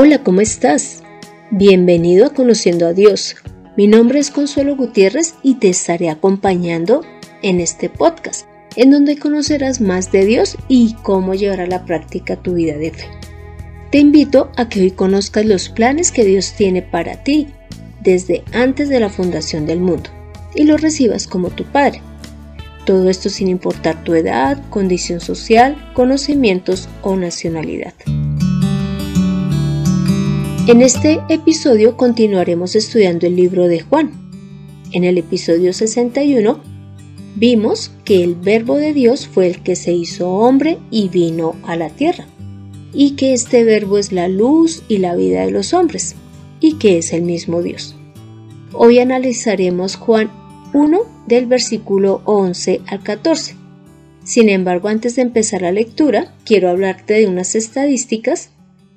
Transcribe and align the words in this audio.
Hola, 0.00 0.22
¿cómo 0.22 0.40
estás? 0.40 1.02
Bienvenido 1.50 2.24
a 2.24 2.32
Conociendo 2.32 2.86
a 2.86 2.92
Dios. 2.92 3.34
Mi 3.76 3.88
nombre 3.88 4.20
es 4.20 4.30
Consuelo 4.30 4.76
Gutiérrez 4.76 5.34
y 5.42 5.56
te 5.56 5.70
estaré 5.70 6.08
acompañando 6.08 7.00
en 7.42 7.58
este 7.58 7.88
podcast, 7.88 8.46
en 8.76 8.92
donde 8.92 9.18
conocerás 9.18 9.80
más 9.80 10.12
de 10.12 10.24
Dios 10.24 10.56
y 10.68 10.94
cómo 11.02 11.34
llevar 11.34 11.62
a 11.62 11.66
la 11.66 11.84
práctica 11.84 12.36
tu 12.36 12.54
vida 12.54 12.76
de 12.76 12.92
fe. 12.92 13.08
Te 13.90 13.98
invito 13.98 14.52
a 14.56 14.68
que 14.68 14.82
hoy 14.82 14.92
conozcas 14.92 15.44
los 15.44 15.68
planes 15.68 16.12
que 16.12 16.24
Dios 16.24 16.52
tiene 16.56 16.80
para 16.80 17.24
ti 17.24 17.48
desde 18.00 18.44
antes 18.52 18.88
de 18.88 19.00
la 19.00 19.08
fundación 19.08 19.66
del 19.66 19.80
mundo 19.80 20.10
y 20.54 20.62
los 20.62 20.80
recibas 20.80 21.26
como 21.26 21.50
tu 21.50 21.64
Padre. 21.64 22.02
Todo 22.86 23.10
esto 23.10 23.30
sin 23.30 23.48
importar 23.48 24.04
tu 24.04 24.14
edad, 24.14 24.62
condición 24.70 25.18
social, 25.18 25.76
conocimientos 25.92 26.88
o 27.02 27.16
nacionalidad. 27.16 27.94
En 30.68 30.82
este 30.82 31.22
episodio 31.30 31.96
continuaremos 31.96 32.76
estudiando 32.76 33.26
el 33.26 33.36
libro 33.36 33.68
de 33.68 33.80
Juan. 33.80 34.10
En 34.92 35.02
el 35.04 35.16
episodio 35.16 35.72
61 35.72 36.60
vimos 37.36 37.90
que 38.04 38.22
el 38.22 38.34
verbo 38.34 38.76
de 38.76 38.92
Dios 38.92 39.26
fue 39.26 39.46
el 39.46 39.62
que 39.62 39.76
se 39.76 39.94
hizo 39.94 40.28
hombre 40.28 40.76
y 40.90 41.08
vino 41.08 41.56
a 41.62 41.74
la 41.76 41.88
tierra, 41.88 42.26
y 42.92 43.12
que 43.12 43.32
este 43.32 43.64
verbo 43.64 43.96
es 43.96 44.12
la 44.12 44.28
luz 44.28 44.82
y 44.88 44.98
la 44.98 45.16
vida 45.16 45.46
de 45.46 45.52
los 45.52 45.72
hombres, 45.72 46.16
y 46.60 46.74
que 46.74 46.98
es 46.98 47.14
el 47.14 47.22
mismo 47.22 47.62
Dios. 47.62 47.96
Hoy 48.74 48.98
analizaremos 48.98 49.96
Juan 49.96 50.30
1 50.74 51.00
del 51.26 51.46
versículo 51.46 52.20
11 52.26 52.82
al 52.88 53.02
14. 53.02 53.56
Sin 54.22 54.50
embargo, 54.50 54.88
antes 54.88 55.16
de 55.16 55.22
empezar 55.22 55.62
la 55.62 55.72
lectura, 55.72 56.34
quiero 56.44 56.68
hablarte 56.68 57.14
de 57.14 57.26
unas 57.26 57.54
estadísticas 57.54 58.50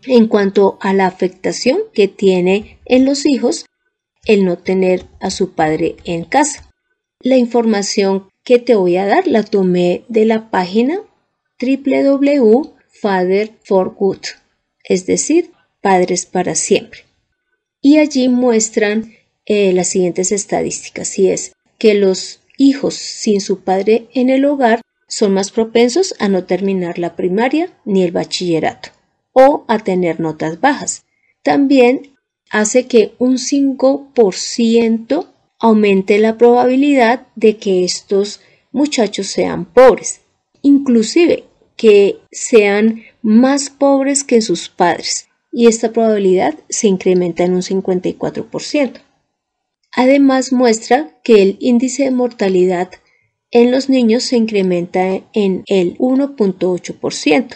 en 0.06 0.28
cuanto 0.28 0.78
a 0.82 0.94
la 0.94 1.08
afectación 1.08 1.80
que 1.94 2.08
tiene 2.08 2.78
en 2.86 3.06
los 3.06 3.26
hijos 3.26 3.66
el 4.26 4.46
no 4.46 4.58
tener 4.58 5.08
a 5.20 5.32
su 5.32 5.54
padre 5.54 5.96
en 6.04 6.26
casa. 6.26 6.70
La 7.20 7.38
información 7.38 8.30
que 8.44 8.60
te 8.60 8.76
voy 8.76 8.98
a 8.98 9.06
dar 9.06 9.26
la 9.28 9.44
tomé 9.44 10.04
de 10.08 10.26
la 10.26 10.50
página 10.50 11.00
www.fatherforgood, 11.62 14.22
es 14.84 15.06
decir, 15.06 15.52
Padres 15.82 16.26
para 16.28 16.54
siempre. 16.54 17.06
Y 17.82 17.98
allí 17.98 18.30
muestran 18.30 19.16
eh, 19.48 19.74
las 19.74 19.88
siguientes 19.88 20.32
estadísticas, 20.32 21.18
y 21.18 21.32
es 21.32 21.54
que 21.80 21.96
los 21.96 22.42
hijos 22.58 22.94
sin 22.94 23.42
su 23.42 23.62
padre 23.62 24.08
en 24.14 24.30
el 24.30 24.46
hogar 24.46 24.82
son 25.08 25.34
más 25.34 25.52
propensos 25.52 26.14
a 26.20 26.30
no 26.30 26.44
terminar 26.44 27.00
la 27.00 27.16
primaria 27.16 27.76
ni 27.84 28.04
el 28.04 28.12
bachillerato 28.12 28.92
o 29.34 29.66
a 29.68 29.80
tener 29.80 30.20
notas 30.20 30.60
bajas. 30.60 31.06
También 31.44 32.18
hace 32.50 32.88
que 32.88 33.14
un 33.18 33.38
5% 33.38 35.28
aumente 35.60 36.18
la 36.20 36.38
probabilidad 36.38 37.28
de 37.36 37.58
que 37.58 37.84
estos 37.84 38.42
muchachos 38.72 39.28
sean 39.28 39.66
pobres, 39.66 40.22
inclusive 40.62 41.46
que 41.76 42.20
sean 42.32 43.04
más 43.22 43.70
pobres 43.70 44.24
que 44.24 44.42
sus 44.42 44.70
padres, 44.70 45.30
y 45.52 45.68
esta 45.68 45.92
probabilidad 45.92 46.56
se 46.70 46.88
incrementa 46.88 47.44
en 47.44 47.54
un 47.54 47.62
54%. 47.62 49.02
Además 49.92 50.54
muestra 50.54 51.20
que 51.24 51.42
el 51.42 51.58
índice 51.60 52.04
de 52.04 52.12
mortalidad 52.12 52.90
en 53.52 53.72
los 53.72 53.90
niños 53.90 54.24
se 54.24 54.38
incrementa 54.38 55.22
en 55.34 55.64
el 55.68 55.98
1.8%, 55.98 57.56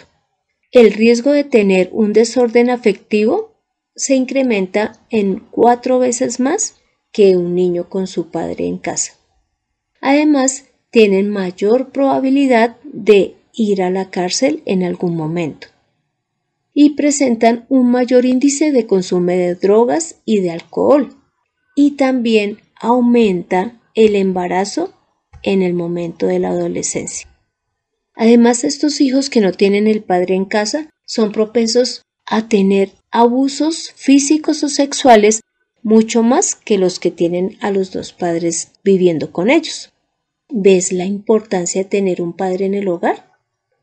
el 0.72 0.92
riesgo 0.92 1.32
de 1.32 1.44
tener 1.44 1.90
un 1.92 2.12
desorden 2.12 2.70
afectivo 2.70 3.54
se 3.94 4.14
incrementa 4.14 5.00
en 5.10 5.40
cuatro 5.50 5.98
veces 5.98 6.40
más 6.40 6.76
que 7.12 7.36
un 7.36 7.54
niño 7.54 7.88
con 7.88 8.06
su 8.06 8.30
padre 8.30 8.66
en 8.66 8.78
casa. 8.78 9.14
Además, 10.00 10.66
tienen 10.90 11.30
mayor 11.30 11.90
probabilidad 11.90 12.76
de 12.84 13.36
ir 13.52 13.82
a 13.82 13.90
la 13.90 14.10
cárcel 14.10 14.62
en 14.66 14.82
algún 14.82 15.16
momento 15.16 15.68
y 16.74 16.90
presentan 16.90 17.64
un 17.70 17.90
mayor 17.90 18.26
índice 18.26 18.70
de 18.70 18.86
consumo 18.86 19.30
de 19.30 19.54
drogas 19.54 20.20
y 20.26 20.40
de 20.40 20.50
alcohol 20.50 21.16
y 21.74 21.92
también 21.92 22.58
aumenta 22.78 23.80
el 23.94 24.14
embarazo 24.14 24.92
en 25.42 25.62
el 25.62 25.72
momento 25.72 26.26
de 26.26 26.38
la 26.38 26.50
adolescencia. 26.50 27.28
Además, 28.16 28.64
estos 28.64 29.00
hijos 29.00 29.30
que 29.30 29.40
no 29.40 29.52
tienen 29.52 29.86
el 29.86 30.02
padre 30.02 30.34
en 30.34 30.46
casa 30.46 30.90
son 31.04 31.32
propensos 31.32 32.02
a 32.24 32.48
tener 32.48 32.90
abusos 33.10 33.92
físicos 33.94 34.64
o 34.64 34.68
sexuales 34.68 35.42
mucho 35.82 36.24
más 36.24 36.56
que 36.56 36.78
los 36.78 36.98
que 36.98 37.12
tienen 37.12 37.58
a 37.60 37.70
los 37.70 37.92
dos 37.92 38.12
padres 38.12 38.72
viviendo 38.82 39.30
con 39.30 39.50
ellos. 39.50 39.92
¿Ves 40.48 40.92
la 40.92 41.04
importancia 41.04 41.82
de 41.82 41.88
tener 41.88 42.22
un 42.22 42.32
padre 42.32 42.66
en 42.66 42.74
el 42.74 42.88
hogar? 42.88 43.30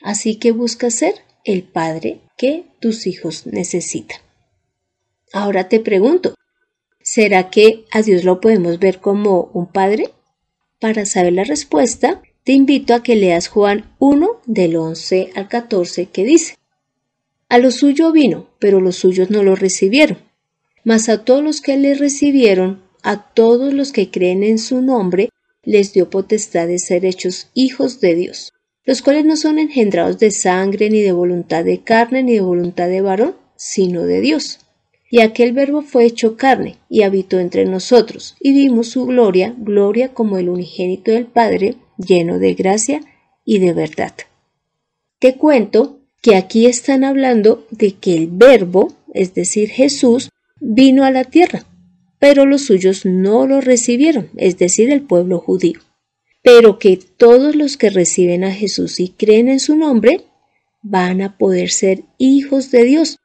Así 0.02 0.36
que 0.36 0.52
busca 0.52 0.90
ser 0.90 1.14
el 1.46 1.64
padre 1.64 2.20
que 2.38 2.66
tus 2.80 3.08
hijos 3.08 3.46
necesitan. 3.46 4.20
Ahora 5.32 5.70
te 5.70 5.80
pregunto, 5.80 6.36
¿será 7.02 7.50
que 7.50 7.86
a 7.92 8.02
Dios 8.02 8.24
lo 8.24 8.42
podemos 8.42 8.80
ver 8.80 9.00
como 9.00 9.50
un 9.54 9.68
padre? 9.68 10.10
Para 10.80 11.06
saber 11.06 11.34
la 11.34 11.44
respuesta, 11.44 12.22
te 12.44 12.52
invito 12.52 12.94
a 12.94 13.04
que 13.04 13.16
leas 13.16 13.48
Juan 13.48 13.86
1 14.00 14.42
del 14.46 14.76
11 14.76 15.32
al 15.36 15.48
14 15.48 16.08
que 16.08 16.26
dice, 16.26 16.58
A 17.48 17.58
lo 17.58 17.72
suyo 17.72 18.12
vino, 18.12 18.50
pero 18.60 18.82
los 18.82 18.98
suyos 18.98 19.30
no 19.30 19.44
lo 19.44 19.56
recibieron. 19.56 20.18
Mas 20.84 21.08
a 21.08 21.24
todos 21.24 21.42
los 21.42 21.62
que 21.62 21.78
le 21.78 21.96
recibieron, 21.96 22.82
a 23.02 23.34
todos 23.34 23.74
los 23.74 23.94
que 23.94 24.12
creen 24.12 24.44
en 24.44 24.58
su 24.58 24.82
nombre, 24.82 25.30
les 25.64 25.94
dio 25.94 26.10
potestad 26.10 26.68
de 26.68 26.80
ser 26.80 27.06
hechos 27.06 27.48
hijos 27.54 28.02
de 28.02 28.16
Dios, 28.16 28.52
los 28.84 29.02
cuales 29.02 29.24
no 29.24 29.38
son 29.38 29.60
engendrados 29.60 30.20
de 30.20 30.32
sangre, 30.32 30.90
ni 30.90 31.02
de 31.02 31.14
voluntad 31.14 31.64
de 31.64 31.82
carne, 31.82 32.24
ni 32.24 32.34
de 32.34 32.42
voluntad 32.42 32.90
de 32.90 33.00
varón, 33.00 33.36
sino 33.56 34.04
de 34.04 34.20
Dios. 34.20 34.60
Y 35.10 35.22
aquel 35.22 35.54
verbo 35.54 35.82
fue 35.82 36.04
hecho 36.06 36.36
carne, 36.36 36.76
y 36.90 37.04
habitó 37.04 37.40
entre 37.40 37.64
nosotros, 37.64 38.36
y 38.42 38.52
vimos 38.52 38.90
su 38.90 39.06
gloria, 39.06 39.56
gloria 39.58 40.14
como 40.14 40.38
el 40.38 40.50
unigénito 40.50 41.12
del 41.12 41.28
Padre, 41.28 41.78
lleno 41.98 42.40
de 42.40 42.54
gracia 42.54 43.02
y 43.46 43.60
de 43.60 43.74
verdad. 43.74 44.14
Te 45.20 45.36
cuento 45.36 46.00
que 46.22 46.36
aquí 46.36 46.66
están 46.66 47.04
hablando 47.04 47.68
de 47.70 47.94
que 47.94 48.16
el 48.16 48.28
verbo, 48.28 48.94
es 49.14 49.34
decir, 49.34 49.70
Jesús, 49.70 50.30
vino 50.60 51.04
a 51.04 51.12
la 51.12 51.26
tierra, 51.26 51.66
pero 52.20 52.46
los 52.46 52.66
suyos 52.66 53.06
no 53.06 53.46
lo 53.46 53.60
recibieron, 53.60 54.30
es 54.38 54.58
decir, 54.58 54.90
el 54.92 55.02
pueblo 55.02 55.40
judío. 55.40 55.80
Pero 56.42 56.80
que 56.80 56.98
todos 56.98 57.56
los 57.56 57.78
que 57.78 57.90
reciben 57.90 58.44
a 58.44 58.54
Jesús 58.54 59.00
y 59.00 59.10
creen 59.10 59.50
en 59.50 59.60
su 59.60 59.76
nombre 59.76 60.26
van 60.82 61.22
a 61.22 61.38
poder 61.38 61.70
ser 61.72 62.04
hijos 62.18 62.72
de 62.72 62.84
Dios. 62.84 63.20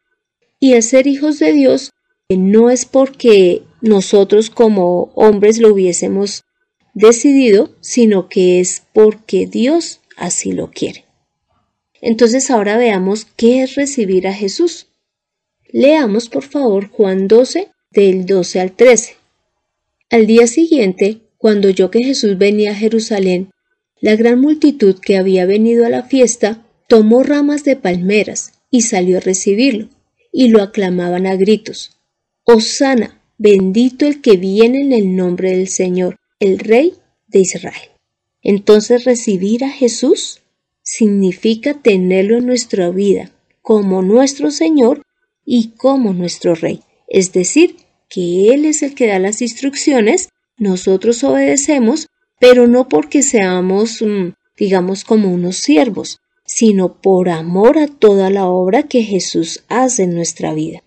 Y 0.61 0.73
el 0.73 0.83
ser 0.83 1.07
hijos 1.07 1.39
de 1.39 1.53
Dios 1.53 1.93
no 2.29 2.71
es 2.71 2.85
porque 2.85 3.63
nosotros 3.81 4.51
como 4.51 5.13
hombres 5.15 5.59
lo 5.59 5.73
hubiésemos 5.73 6.45
decidido, 6.99 7.75
sino 7.81 8.29
que 8.29 8.61
es 8.61 8.83
porque 8.93 9.47
Dios 9.47 10.01
así 10.17 10.53
lo 10.53 10.71
quiere. 10.71 11.05
Entonces 12.01 12.51
ahora 12.51 12.77
veamos 12.77 13.27
qué 13.37 13.63
es 13.63 13.75
recibir 13.75 14.27
a 14.27 14.35
Jesús. 14.35 14.89
Leamos 15.71 16.29
por 16.29 16.45
favor 16.45 16.89
Juan 16.89 17.29
12 17.29 17.69
del 17.91 18.27
12 18.27 18.61
al 18.61 18.73
13. 18.73 19.17
Al 20.11 20.27
día 20.27 20.47
siguiente, 20.47 21.21
cuando 21.37 21.69
oyó 21.69 21.91
que 21.91 22.03
Jesús 22.03 22.39
venía 22.39 22.73
a 22.73 22.75
Jerusalén, 22.77 23.51
la 24.01 24.17
gran 24.17 24.41
multitud 24.41 24.99
que 25.01 25.17
había 25.17 25.45
venido 25.47 25.85
a 25.85 25.91
la 25.91 26.03
fiesta 26.05 26.65
tomó 26.89 27.23
ramas 27.23 27.65
de 27.65 27.77
palmeras 27.77 28.53
y 28.71 28.83
salió 28.83 29.19
a 29.19 29.21
recibirlo, 29.21 29.89
y 30.33 30.49
lo 30.49 30.63
aclamaban 30.63 31.27
a 31.27 31.37
gritos. 31.37 31.99
Osana, 32.45 33.21
bendito 33.37 34.07
el 34.07 34.21
que 34.21 34.37
viene 34.37 34.81
en 34.81 34.93
el 34.93 35.17
nombre 35.17 35.51
del 35.57 35.69
Señor, 35.69 36.19
el 36.41 36.59
Rey 36.59 36.95
de 37.27 37.41
Israel. 37.41 37.91
Entonces 38.43 39.05
recibir 39.05 39.65
a 39.65 39.71
Jesús 39.71 40.41
significa 40.83 41.75
tenerlo 41.75 42.39
en 42.39 42.47
nuestra 42.47 42.91
vida 42.91 43.33
como 43.61 44.03
nuestro 44.03 44.51
Señor 44.51 45.03
y 45.45 45.73
como 45.77 46.15
nuestro 46.15 46.55
Rey. 46.55 46.81
Es 47.09 47.33
decir, 47.33 47.77
que 48.09 48.55
Él 48.55 48.65
es 48.65 48.83
el 48.83 48.95
que 48.95 49.07
da 49.07 49.19
las 49.19 49.43
instrucciones, 49.43 50.31
nosotros 50.57 51.23
obedecemos, 51.25 52.07
pero 52.41 52.67
no 52.67 52.89
porque 52.89 53.23
seamos, 53.23 54.01
mm, 54.01 54.33
digamos, 54.57 55.05
como 55.05 55.33
unos 55.33 55.57
siervos, 55.57 56.21
sino 56.47 57.01
por 57.01 57.29
amor 57.29 57.79
a 57.79 57.89
toda 57.89 58.31
la 58.31 58.47
obra 58.47 58.85
que 58.85 59.03
Jesús 59.03 59.65
hace 59.69 60.05
en 60.05 60.15
nuestra 60.15 60.55
vida. 60.55 60.83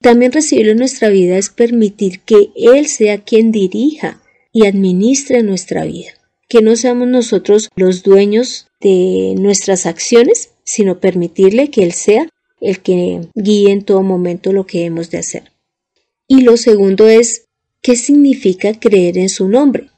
También 0.00 0.32
recibirlo 0.32 0.72
en 0.72 0.78
nuestra 0.78 1.08
vida 1.08 1.38
es 1.38 1.50
permitir 1.50 2.20
que 2.20 2.50
Él 2.56 2.88
sea 2.88 3.22
quien 3.22 3.52
dirija 3.52 4.20
y 4.54 4.66
administre 4.66 5.42
nuestra 5.42 5.84
vida. 5.84 6.12
Que 6.48 6.62
no 6.62 6.76
seamos 6.76 7.08
nosotros 7.08 7.68
los 7.74 8.02
dueños 8.04 8.68
de 8.80 9.34
nuestras 9.36 9.84
acciones, 9.84 10.52
sino 10.62 11.00
permitirle 11.00 11.70
que 11.70 11.82
Él 11.82 11.92
sea 11.92 12.28
el 12.60 12.80
que 12.80 13.28
guíe 13.34 13.72
en 13.72 13.84
todo 13.84 14.02
momento 14.02 14.52
lo 14.52 14.64
que 14.64 14.84
hemos 14.84 15.10
de 15.10 15.18
hacer. 15.18 15.52
Y 16.28 16.42
lo 16.42 16.56
segundo 16.56 17.08
es, 17.08 17.46
¿qué 17.82 17.96
significa 17.96 18.78
creer 18.78 19.18
en 19.18 19.28
su 19.28 19.48
nombre? 19.48 19.90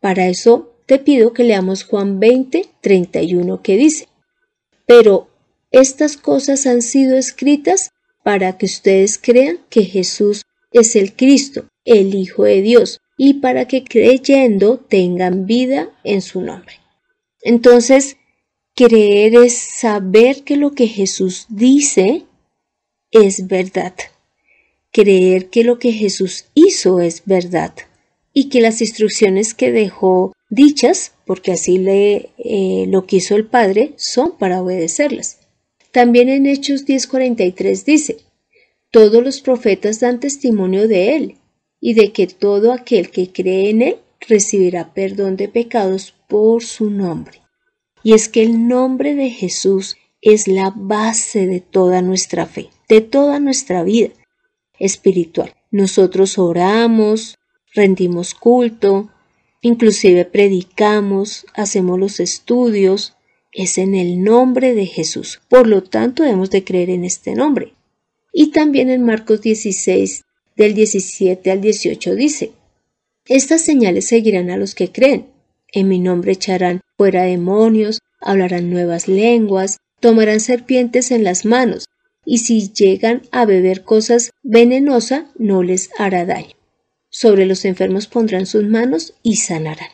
Para 0.00 0.28
eso 0.28 0.72
te 0.86 0.98
pido 0.98 1.32
que 1.32 1.44
leamos 1.44 1.82
Juan 1.82 2.20
20, 2.20 2.66
31 2.80 3.60
que 3.62 3.76
dice, 3.76 4.08
pero 4.86 5.28
estas 5.72 6.16
cosas 6.16 6.66
han 6.66 6.80
sido 6.80 7.16
escritas 7.16 7.90
para 8.22 8.56
que 8.56 8.66
ustedes 8.66 9.18
crean 9.18 9.58
que 9.68 9.82
Jesús 9.82 10.44
es 10.70 10.94
el 10.94 11.14
Cristo, 11.14 11.66
el 11.84 12.14
Hijo 12.14 12.44
de 12.44 12.62
Dios, 12.62 13.00
y 13.16 13.34
para 13.34 13.66
que 13.66 13.84
creyendo 13.84 14.78
tengan 14.78 15.46
vida 15.46 15.90
en 16.02 16.20
su 16.22 16.40
nombre. 16.40 16.74
Entonces, 17.42 18.16
creer 18.74 19.36
es 19.36 19.54
saber 19.54 20.42
que 20.42 20.56
lo 20.56 20.72
que 20.72 20.86
Jesús 20.86 21.46
dice 21.48 22.24
es 23.10 23.46
verdad. 23.46 23.94
Creer 24.90 25.50
que 25.50 25.64
lo 25.64 25.78
que 25.78 25.92
Jesús 25.92 26.46
hizo 26.54 27.00
es 27.00 27.22
verdad 27.24 27.74
y 28.32 28.48
que 28.48 28.60
las 28.60 28.80
instrucciones 28.80 29.54
que 29.54 29.70
dejó 29.70 30.32
dichas, 30.50 31.12
porque 31.24 31.52
así 31.52 31.78
le, 31.78 32.30
eh, 32.38 32.86
lo 32.88 33.06
quiso 33.06 33.36
el 33.36 33.46
Padre, 33.46 33.94
son 33.96 34.36
para 34.36 34.62
obedecerlas. 34.62 35.38
También 35.92 36.28
en 36.28 36.46
Hechos 36.46 36.84
10:43 36.84 37.84
dice, 37.84 38.16
todos 38.90 39.22
los 39.22 39.40
profetas 39.40 40.00
dan 40.00 40.20
testimonio 40.20 40.88
de 40.88 41.16
él 41.16 41.38
y 41.86 41.92
de 41.92 42.12
que 42.12 42.26
todo 42.26 42.72
aquel 42.72 43.10
que 43.10 43.30
cree 43.30 43.68
en 43.68 43.82
él 43.82 43.96
recibirá 44.26 44.94
perdón 44.94 45.36
de 45.36 45.48
pecados 45.48 46.14
por 46.28 46.64
su 46.64 46.88
nombre. 46.88 47.42
Y 48.02 48.14
es 48.14 48.30
que 48.30 48.42
el 48.42 48.68
nombre 48.68 49.14
de 49.14 49.28
Jesús 49.28 49.98
es 50.22 50.48
la 50.48 50.72
base 50.74 51.46
de 51.46 51.60
toda 51.60 52.00
nuestra 52.00 52.46
fe, 52.46 52.70
de 52.88 53.02
toda 53.02 53.38
nuestra 53.38 53.82
vida 53.82 54.08
espiritual. 54.78 55.52
Nosotros 55.70 56.38
oramos, 56.38 57.36
rendimos 57.74 58.32
culto, 58.32 59.10
inclusive 59.60 60.24
predicamos, 60.24 61.44
hacemos 61.52 62.00
los 62.00 62.18
estudios, 62.18 63.14
es 63.52 63.76
en 63.76 63.94
el 63.94 64.24
nombre 64.24 64.72
de 64.72 64.86
Jesús. 64.86 65.42
Por 65.50 65.66
lo 65.66 65.82
tanto, 65.82 66.22
debemos 66.22 66.48
de 66.48 66.64
creer 66.64 66.88
en 66.88 67.04
este 67.04 67.34
nombre. 67.34 67.74
Y 68.32 68.52
también 68.52 68.88
en 68.88 69.04
Marcos 69.04 69.42
16, 69.42 70.24
del 70.56 70.74
17 70.74 71.50
al 71.50 71.60
18 71.60 72.14
dice, 72.14 72.52
Estas 73.26 73.62
señales 73.62 74.06
seguirán 74.06 74.50
a 74.50 74.56
los 74.56 74.74
que 74.74 74.90
creen. 74.92 75.26
En 75.72 75.88
mi 75.88 75.98
nombre 75.98 76.32
echarán 76.32 76.80
fuera 76.96 77.24
demonios, 77.24 77.98
hablarán 78.20 78.70
nuevas 78.70 79.08
lenguas, 79.08 79.78
tomarán 80.00 80.40
serpientes 80.40 81.10
en 81.10 81.24
las 81.24 81.44
manos, 81.44 81.86
y 82.24 82.38
si 82.38 82.72
llegan 82.72 83.22
a 83.32 83.44
beber 83.44 83.82
cosas 83.82 84.30
venenosas 84.42 85.24
no 85.36 85.62
les 85.62 85.90
hará 85.98 86.24
daño. 86.24 86.54
Sobre 87.10 87.46
los 87.46 87.64
enfermos 87.64 88.06
pondrán 88.06 88.46
sus 88.46 88.64
manos 88.64 89.14
y 89.22 89.36
sanarán. 89.36 89.90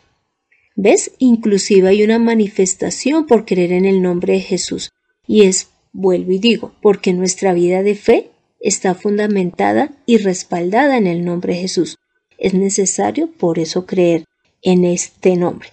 ¿Ves? 0.77 1.13
Inclusive 1.19 1.89
hay 1.89 2.03
una 2.03 2.19
manifestación 2.19 3.27
por 3.27 3.45
creer 3.45 3.73
en 3.73 3.85
el 3.85 4.01
nombre 4.01 4.35
de 4.35 4.41
Jesús. 4.41 4.91
Y 5.27 5.43
es, 5.43 5.69
vuelvo 5.93 6.33
y 6.33 6.39
digo, 6.39 6.75
porque 6.81 7.13
nuestra 7.13 7.53
vida 7.53 7.83
de 7.83 7.95
fe 7.95 8.31
está 8.61 8.95
fundamentada 8.95 9.91
y 10.07 10.19
respaldada 10.19 10.97
en 10.97 11.07
el 11.07 11.25
nombre 11.25 11.55
de 11.55 11.61
Jesús. 11.61 11.99
Es 12.39 12.55
necesario 12.55 13.31
por 13.31 13.59
eso 13.59 13.87
creer 13.87 14.25
en 14.63 14.85
este 14.85 15.37
nombre. 15.37 15.71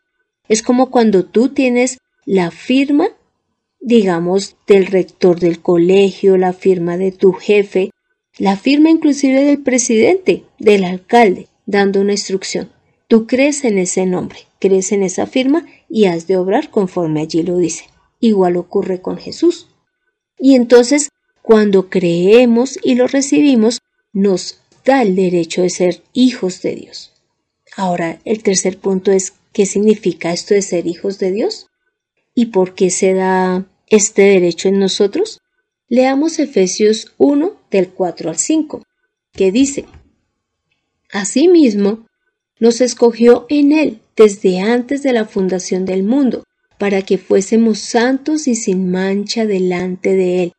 Es 0.48 0.62
como 0.62 0.90
cuando 0.90 1.26
tú 1.26 1.50
tienes 1.50 1.98
la 2.26 2.52
firma, 2.52 3.10
digamos, 3.80 4.56
del 4.66 4.88
rector 4.88 5.40
del 5.40 5.62
colegio, 5.62 6.38
la 6.38 6.54
firma 6.54 6.98
de 6.98 7.12
tu 7.12 7.34
jefe, 7.34 7.92
la 8.38 8.56
firma 8.56 8.90
inclusive 8.90 9.44
del 9.44 9.62
presidente, 9.62 10.44
del 10.60 10.84
alcalde, 10.84 11.48
dando 11.66 12.02
una 12.02 12.14
instrucción. 12.14 12.72
Tú 13.08 13.26
crees 13.26 13.64
en 13.64 13.78
ese 13.78 14.06
nombre, 14.06 14.40
crees 14.60 14.92
en 14.92 15.04
esa 15.04 15.26
firma 15.26 15.66
y 15.90 16.06
has 16.06 16.28
de 16.28 16.38
obrar 16.38 16.70
conforme 16.70 17.22
allí 17.22 17.44
lo 17.44 17.58
dice. 17.58 17.86
Igual 18.20 18.58
ocurre 18.58 19.02
con 19.02 19.18
Jesús. 19.18 19.70
Y 20.38 20.56
entonces, 20.56 21.10
cuando 21.48 21.90
creemos 21.90 22.78
y 22.84 22.96
lo 22.96 23.08
recibimos, 23.08 23.80
nos 24.12 24.60
da 24.84 25.02
el 25.02 25.16
derecho 25.16 25.62
de 25.62 25.70
ser 25.70 26.04
hijos 26.12 26.62
de 26.62 26.76
Dios. 26.76 27.14
Ahora, 27.78 28.20
el 28.26 28.44
tercer 28.44 28.78
punto 28.80 29.14
es, 29.14 29.32
¿qué 29.54 29.66
significa 29.66 30.34
esto 30.34 30.56
de 30.56 30.62
ser 30.62 30.88
hijos 30.88 31.20
de 31.20 31.32
Dios? 31.32 31.68
¿Y 32.36 32.48
por 32.48 32.76
qué 32.76 32.90
se 32.90 33.14
da 33.14 33.66
este 33.88 34.24
derecho 34.24 34.68
en 34.68 34.80
nosotros? 34.80 35.40
Leamos 35.88 36.38
Efesios 36.40 37.14
1 37.18 37.54
del 37.72 37.92
4 37.92 38.30
al 38.30 38.38
5, 38.38 38.84
que 39.32 39.54
dice, 39.54 39.86
Asimismo, 41.14 42.10
nos 42.60 42.82
escogió 42.82 43.46
en 43.48 43.72
Él 43.72 44.02
desde 44.18 44.60
antes 44.60 45.02
de 45.02 45.14
la 45.14 45.24
fundación 45.24 45.86
del 45.86 46.04
mundo, 46.04 46.44
para 46.78 47.04
que 47.04 47.18
fuésemos 47.18 47.80
santos 47.80 48.50
y 48.50 48.56
sin 48.56 48.92
mancha 48.92 49.46
delante 49.46 50.14
de 50.14 50.44
Él. 50.44 50.54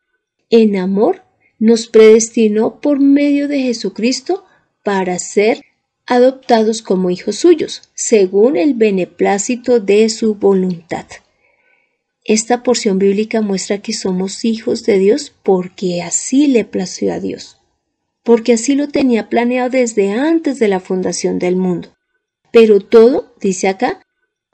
En 0.51 0.77
amor, 0.77 1.23
nos 1.59 1.87
predestinó 1.89 2.81
por 2.81 3.01
medio 3.01 3.49
de 3.49 3.61
Jesucristo 3.61 4.45
para 4.83 5.19
ser 5.19 5.63
adoptados 6.07 6.81
como 6.81 7.11
hijos 7.11 7.37
suyos, 7.37 7.83
según 7.95 8.57
el 8.57 8.75
beneplácito 8.75 9.79
de 9.79 10.09
su 10.09 10.35
voluntad. 10.37 11.07
Esta 12.25 12.63
porción 12.63 12.99
bíblica 12.99 13.41
muestra 13.43 13.79
que 13.79 13.93
somos 13.93 14.45
hijos 14.45 14.85
de 14.85 14.99
Dios 14.99 15.35
porque 15.43 16.03
así 16.03 16.47
le 16.47 16.65
plació 16.65 17.13
a 17.13 17.21
Dios, 17.21 17.59
porque 18.23 18.55
así 18.55 18.75
lo 18.75 18.89
tenía 18.89 19.29
planeado 19.29 19.71
desde 19.71 20.13
antes 20.13 20.59
de 20.59 20.69
la 20.69 20.81
fundación 20.81 21.39
del 21.39 21.57
mundo. 21.57 21.95
Pero 22.53 22.81
todo, 22.81 23.35
dice 23.41 23.69
acá, 23.69 24.03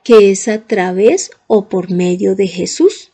que 0.02 0.30
es 0.30 0.48
a 0.48 0.66
través 0.66 1.30
o 1.46 1.68
por 1.68 1.90
medio 1.90 2.34
de 2.34 2.46
Jesús. 2.46 3.10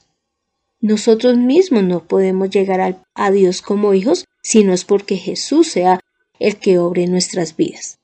Nosotros 0.81 1.37
mismos 1.37 1.85
no 1.85 2.07
podemos 2.07 2.51
llegar 2.51 2.99
a 3.15 3.31
Dios 3.31 3.61
como 3.63 3.95
hijos 3.95 4.27
si 4.43 4.65
no 4.65 4.73
es 4.73 4.85
porque 4.85 5.17
Jesús 5.17 5.69
sea 5.69 6.01
el 6.39 6.57
que 6.57 6.79
obre 6.79 7.07
nuestras 7.07 7.57
vidas. 7.57 7.99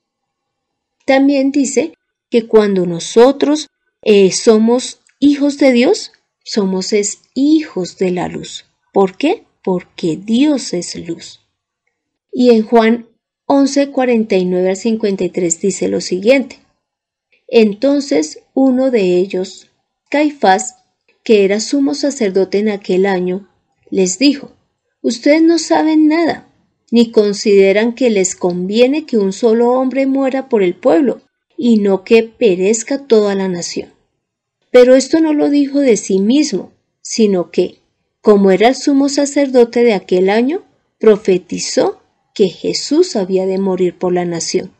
También 1.05 1.51
dice 1.51 1.93
que 2.29 2.47
cuando 2.47 2.85
nosotros 2.85 3.69
eh, 4.03 4.31
somos 4.31 4.99
hijos 5.19 5.57
de 5.57 5.71
Dios, 5.71 6.11
somos 6.43 6.93
hijos 7.33 7.97
de 7.97 8.11
la 8.11 8.27
luz. 8.27 8.65
¿Por 8.93 9.17
qué? 9.17 9.43
Porque 9.63 10.17
Dios 10.17 10.73
es 10.73 10.95
luz. 10.95 11.41
Y 12.31 12.51
en 12.51 12.63
Juan 12.63 13.07
11, 13.47 13.91
49 13.91 14.69
al 14.69 14.75
53 14.75 15.61
dice 15.61 15.87
lo 15.87 16.01
siguiente. 16.01 16.59
Entonces 17.47 18.43
uno 18.53 18.91
de 18.91 19.17
ellos, 19.17 19.69
Caifás, 20.09 20.76
que 21.27 21.43
era 21.43 21.59
sumo 21.59 21.93
sacerdote 21.93 22.59
en 22.59 22.69
aquel 22.69 23.05
año, 23.05 23.49
les 23.89 24.17
dijo, 24.17 24.53
Ustedes 25.01 25.41
no 25.41 25.59
saben 25.59 26.07
nada, 26.07 26.47
ni 26.89 27.11
consideran 27.11 27.95
que 27.95 28.09
les 28.09 28.33
conviene 28.33 29.05
que 29.05 29.17
un 29.17 29.33
solo 29.33 29.73
hombre 29.73 30.05
muera 30.07 30.47
por 30.47 30.63
el 30.63 30.73
pueblo, 30.73 31.19
y 31.57 31.79
no 31.79 32.05
que 32.05 32.23
perezca 32.23 33.07
toda 33.07 33.35
la 33.35 33.49
nación. 33.49 33.89
Pero 34.71 34.95
esto 34.95 35.19
no 35.19 35.33
lo 35.33 35.49
dijo 35.49 35.81
de 35.81 35.97
sí 35.97 36.19
mismo, 36.19 36.71
sino 37.01 37.51
que, 37.51 37.79
como 38.21 38.51
era 38.51 38.69
el 38.69 38.77
sumo 38.77 39.09
sacerdote 39.09 39.83
de 39.83 39.95
aquel 39.95 40.29
año, 40.29 40.63
profetizó 40.97 41.99
que 42.33 42.47
Jesús 42.47 43.17
había 43.17 43.45
de 43.45 43.57
morir 43.57 43.97
por 43.97 44.13
la 44.13 44.23
nación. 44.23 44.71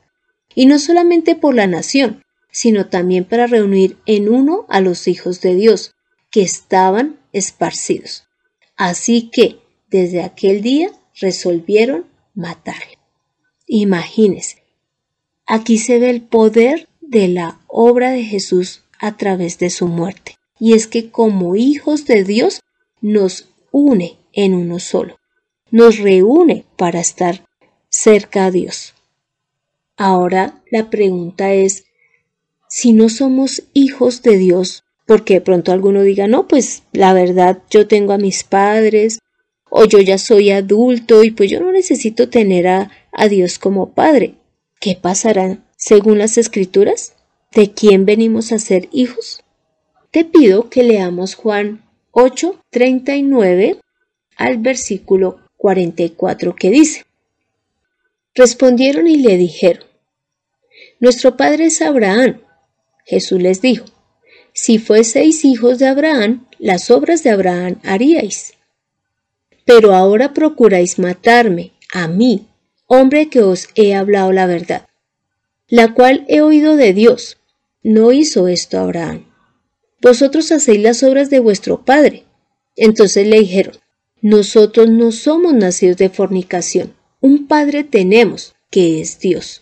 Y 0.56 0.66
no 0.66 0.80
solamente 0.80 1.36
por 1.36 1.56
la 1.56 1.68
nación, 1.68 2.24
sino 2.54 2.88
también 2.88 3.25
para 3.25 3.48
reunir 3.48 3.98
en 4.06 4.30
uno 4.30 4.66
a 4.70 4.80
los 4.80 5.10
hijos 5.10 5.42
de 5.42 5.54
Dios, 5.54 5.92
estaban 6.41 7.20
esparcidos. 7.34 8.27
Así 8.75 9.29
que, 9.32 9.60
desde 9.89 10.22
aquel 10.24 10.62
día, 10.62 10.91
resolvieron 11.20 12.06
matarle. 12.34 12.98
Imagínense, 13.65 14.63
aquí 15.46 15.77
se 15.77 16.00
ve 16.00 16.10
el 16.10 16.22
poder 16.22 16.88
de 17.01 17.27
la 17.27 17.60
obra 17.67 18.12
de 18.12 18.24
Jesús 18.24 18.84
a 19.00 19.17
través 19.17 19.58
de 19.60 19.70
su 19.70 19.88
muerte. 19.88 20.38
Y 20.60 20.74
es 20.74 20.88
que 20.88 21.12
como 21.12 21.56
hijos 21.56 22.06
de 22.06 22.24
Dios 22.24 22.62
nos 23.01 23.50
une 23.72 24.17
en 24.34 24.53
uno 24.53 24.79
solo, 24.79 25.20
nos 25.72 25.98
reúne 25.98 26.65
para 26.75 27.00
estar 27.00 27.46
cerca 27.89 28.46
a 28.46 28.51
Dios. 28.51 28.94
Ahora 29.96 30.62
la 30.72 30.89
pregunta 30.89 31.53
es, 31.53 31.86
si 32.70 32.94
no 32.94 33.10
somos 33.10 33.63
hijos 33.74 34.22
de 34.22 34.38
Dios, 34.38 34.84
porque 35.08 35.36
de 35.36 35.42
pronto 35.42 35.72
alguno 35.72 36.04
diga, 36.04 36.28
no, 36.28 36.48
pues 36.48 36.84
la 36.92 37.14
verdad 37.14 37.60
yo 37.70 37.88
tengo 37.88 38.14
a 38.14 38.18
mis 38.18 38.44
padres, 38.44 39.20
o 39.70 39.86
yo 39.86 40.00
ya 40.00 40.18
soy 40.18 40.52
adulto 40.52 41.24
y 41.24 41.32
pues 41.32 41.50
yo 41.50 41.60
no 41.60 41.72
necesito 41.72 42.30
tener 42.30 42.68
a, 42.68 42.92
a 43.12 43.28
Dios 43.28 43.58
como 43.58 43.92
padre. 43.94 44.36
¿Qué 44.80 44.98
pasará 45.02 45.60
según 45.78 46.20
las 46.20 46.38
escrituras? 46.38 47.14
¿De 47.54 47.72
quién 47.72 48.06
venimos 48.06 48.52
a 48.52 48.60
ser 48.60 48.90
hijos? 48.92 49.44
Te 50.12 50.26
pido 50.26 50.70
que 50.70 50.84
leamos 50.84 51.36
Juan 51.36 51.84
8, 52.12 52.60
39 52.70 53.80
al 54.36 54.58
versículo 54.58 55.40
44 55.56 56.56
que 56.56 56.70
dice, 56.70 57.06
Respondieron 58.36 59.08
y 59.08 59.18
le 59.18 59.38
dijeron, 59.38 59.84
Nuestro 61.00 61.38
padre 61.38 61.66
es 61.66 61.82
Abraham. 61.82 62.42
Jesús 63.06 63.42
les 63.42 63.62
dijo, 63.62 63.86
Si 64.60 64.80
fueseis 64.80 65.46
hijos 65.46 65.78
de 65.78 65.86
Abraham, 65.86 66.48
las 66.58 66.90
obras 66.90 67.22
de 67.22 67.30
Abraham 67.30 67.80
haríais. 67.84 68.56
Pero 69.66 69.94
ahora 69.94 70.34
procuráis 70.34 70.98
matarme, 70.98 71.74
a 71.94 72.08
mí, 72.08 72.48
hombre 72.88 73.30
que 73.30 73.44
os 73.44 73.70
he 73.76 73.94
hablado 73.94 74.32
la 74.32 74.48
verdad, 74.48 74.88
la 75.68 75.94
cual 75.94 76.26
he 76.28 76.42
oído 76.42 76.76
de 76.76 76.94
Dios. 76.94 77.38
No 77.84 78.12
hizo 78.12 78.48
esto 78.48 78.80
Abraham. 78.80 79.26
Vosotros 80.02 80.52
hacéis 80.52 80.82
las 80.82 81.04
obras 81.04 81.30
de 81.30 81.40
vuestro 81.40 81.86
padre. 81.86 82.24
Entonces 82.76 83.28
le 83.28 83.40
dijeron, 83.40 83.76
nosotros 84.22 84.90
no 84.90 85.12
somos 85.12 85.54
nacidos 85.54 85.98
de 85.98 86.10
fornicación, 86.10 86.96
un 87.22 87.46
Padre 87.46 87.84
tenemos, 87.84 88.56
que 88.72 89.02
es 89.02 89.20
Dios. 89.20 89.62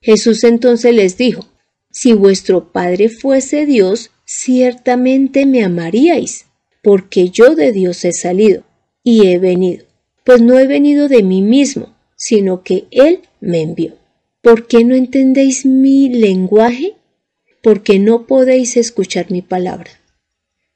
Jesús 0.00 0.42
entonces 0.42 0.92
les 0.96 1.16
dijo, 1.16 1.46
Si 1.92 2.12
vuestro 2.12 2.72
Padre 2.72 3.08
fuese 3.08 3.66
Dios, 3.66 4.10
ciertamente 4.40 5.46
me 5.46 5.62
amaríais, 5.62 6.46
porque 6.82 7.28
yo 7.30 7.54
de 7.54 7.72
Dios 7.72 8.04
he 8.04 8.12
salido 8.12 8.64
y 9.04 9.26
he 9.26 9.38
venido, 9.38 9.84
pues 10.24 10.40
no 10.40 10.58
he 10.58 10.66
venido 10.66 11.08
de 11.08 11.22
mí 11.22 11.42
mismo, 11.42 11.94
sino 12.16 12.62
que 12.62 12.86
Él 12.90 13.20
me 13.40 13.60
envió. 13.60 13.94
¿Por 14.40 14.66
qué 14.66 14.84
no 14.84 14.94
entendéis 14.94 15.66
mi 15.66 16.08
lenguaje? 16.08 16.94
Porque 17.62 17.98
no 17.98 18.26
podéis 18.26 18.76
escuchar 18.76 19.30
mi 19.30 19.42
palabra. 19.42 19.90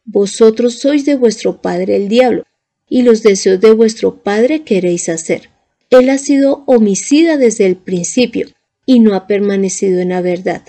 Vosotros 0.04 0.78
sois 0.78 1.04
de 1.04 1.16
vuestro 1.16 1.60
padre 1.60 1.96
el 1.96 2.08
diablo, 2.08 2.44
y 2.88 3.02
los 3.02 3.22
deseos 3.22 3.60
de 3.60 3.72
vuestro 3.72 4.22
padre 4.22 4.62
queréis 4.62 5.08
hacer. 5.08 5.50
Él 5.90 6.10
ha 6.10 6.18
sido 6.18 6.62
homicida 6.66 7.36
desde 7.36 7.66
el 7.66 7.76
principio 7.76 8.48
y 8.84 9.00
no 9.00 9.14
ha 9.14 9.26
permanecido 9.26 10.00
en 10.00 10.10
la 10.10 10.20
verdad, 10.20 10.62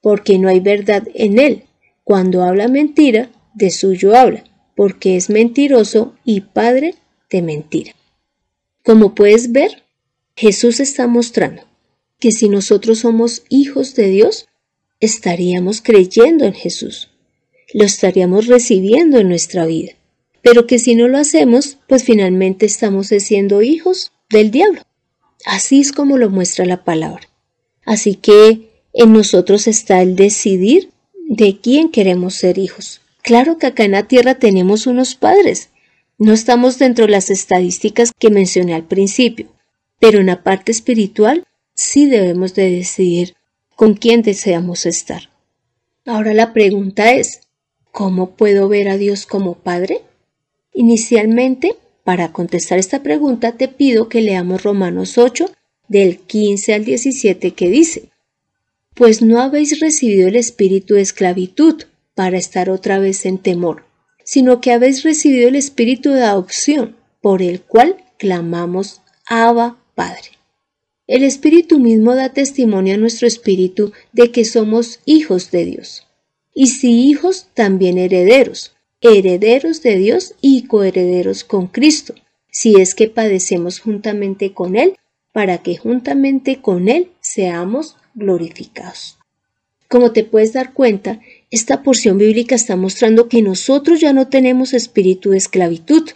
porque 0.00 0.38
no 0.38 0.48
hay 0.48 0.60
verdad 0.60 1.08
en 1.14 1.38
él. 1.38 1.65
Cuando 2.06 2.44
habla 2.44 2.68
mentira, 2.68 3.32
de 3.52 3.72
suyo 3.72 4.14
habla, 4.16 4.44
porque 4.76 5.16
es 5.16 5.28
mentiroso 5.28 6.14
y 6.24 6.42
padre 6.42 6.94
de 7.30 7.42
mentira. 7.42 7.96
Como 8.84 9.16
puedes 9.16 9.50
ver, 9.50 9.82
Jesús 10.36 10.78
está 10.78 11.08
mostrando 11.08 11.64
que 12.20 12.30
si 12.30 12.48
nosotros 12.48 13.00
somos 13.00 13.42
hijos 13.48 13.96
de 13.96 14.08
Dios, 14.08 14.46
estaríamos 15.00 15.82
creyendo 15.82 16.44
en 16.44 16.52
Jesús, 16.52 17.10
lo 17.74 17.82
estaríamos 17.82 18.46
recibiendo 18.46 19.18
en 19.18 19.28
nuestra 19.28 19.66
vida, 19.66 19.94
pero 20.42 20.68
que 20.68 20.78
si 20.78 20.94
no 20.94 21.08
lo 21.08 21.18
hacemos, 21.18 21.78
pues 21.88 22.04
finalmente 22.04 22.66
estamos 22.66 23.08
siendo 23.08 23.62
hijos 23.62 24.12
del 24.30 24.52
diablo. 24.52 24.82
Así 25.44 25.80
es 25.80 25.90
como 25.90 26.18
lo 26.18 26.30
muestra 26.30 26.66
la 26.66 26.84
palabra. 26.84 27.28
Así 27.84 28.14
que 28.14 28.70
en 28.92 29.12
nosotros 29.12 29.66
está 29.66 30.02
el 30.02 30.14
decidir 30.14 30.90
de 31.28 31.58
quién 31.60 31.90
queremos 31.90 32.34
ser 32.34 32.58
hijos. 32.58 33.00
Claro 33.22 33.58
que 33.58 33.66
acá 33.66 33.84
en 33.84 33.92
la 33.92 34.06
tierra 34.06 34.36
tenemos 34.36 34.86
unos 34.86 35.16
padres. 35.16 35.70
No 36.18 36.32
estamos 36.32 36.78
dentro 36.78 37.06
de 37.06 37.12
las 37.12 37.30
estadísticas 37.30 38.12
que 38.16 38.30
mencioné 38.30 38.74
al 38.74 38.84
principio, 38.84 39.48
pero 39.98 40.20
en 40.20 40.26
la 40.26 40.42
parte 40.42 40.72
espiritual 40.72 41.44
sí 41.74 42.06
debemos 42.06 42.54
de 42.54 42.70
decidir 42.70 43.34
con 43.74 43.94
quién 43.94 44.22
deseamos 44.22 44.86
estar. 44.86 45.30
Ahora 46.06 46.32
la 46.32 46.52
pregunta 46.52 47.12
es, 47.12 47.40
¿cómo 47.90 48.30
puedo 48.30 48.68
ver 48.68 48.88
a 48.88 48.96
Dios 48.96 49.26
como 49.26 49.54
Padre? 49.54 50.02
Inicialmente 50.72 51.76
para 52.04 52.32
contestar 52.32 52.78
esta 52.78 53.02
pregunta 53.02 53.56
te 53.56 53.66
pido 53.66 54.08
que 54.08 54.20
leamos 54.20 54.62
Romanos 54.62 55.18
8 55.18 55.50
del 55.88 56.18
15 56.18 56.74
al 56.74 56.84
17 56.84 57.50
que 57.50 57.68
dice, 57.68 58.10
Pues 58.96 59.20
no 59.20 59.42
habéis 59.42 59.78
recibido 59.78 60.26
el 60.26 60.36
espíritu 60.36 60.94
de 60.94 61.02
esclavitud 61.02 61.82
para 62.14 62.38
estar 62.38 62.70
otra 62.70 62.98
vez 62.98 63.26
en 63.26 63.36
temor, 63.36 63.84
sino 64.24 64.62
que 64.62 64.72
habéis 64.72 65.02
recibido 65.02 65.48
el 65.48 65.54
espíritu 65.54 66.12
de 66.12 66.22
adopción, 66.22 66.96
por 67.20 67.42
el 67.42 67.60
cual 67.60 68.02
clamamos 68.16 69.02
Abba 69.26 69.76
Padre. 69.94 70.30
El 71.06 71.24
espíritu 71.24 71.78
mismo 71.78 72.14
da 72.14 72.30
testimonio 72.30 72.94
a 72.94 72.96
nuestro 72.96 73.28
espíritu 73.28 73.92
de 74.12 74.32
que 74.32 74.46
somos 74.46 75.00
hijos 75.04 75.50
de 75.50 75.66
Dios. 75.66 76.06
Y 76.54 76.68
si 76.68 77.06
hijos, 77.06 77.48
también 77.52 77.98
herederos, 77.98 78.74
herederos 79.02 79.82
de 79.82 79.98
Dios 79.98 80.36
y 80.40 80.62
coherederos 80.68 81.44
con 81.44 81.66
Cristo, 81.66 82.14
si 82.50 82.80
es 82.80 82.94
que 82.94 83.08
padecemos 83.08 83.78
juntamente 83.78 84.54
con 84.54 84.74
Él, 84.74 84.96
para 85.34 85.58
que 85.58 85.76
juntamente 85.76 86.62
con 86.62 86.88
Él 86.88 87.10
seamos 87.20 87.96
glorificados. 88.16 89.18
Como 89.88 90.10
te 90.10 90.24
puedes 90.24 90.52
dar 90.52 90.72
cuenta, 90.72 91.20
esta 91.50 91.84
porción 91.84 92.18
bíblica 92.18 92.56
está 92.56 92.74
mostrando 92.74 93.28
que 93.28 93.40
nosotros 93.40 94.00
ya 94.00 94.12
no 94.12 94.26
tenemos 94.26 94.74
espíritu 94.74 95.30
de 95.30 95.38
esclavitud, 95.38 96.10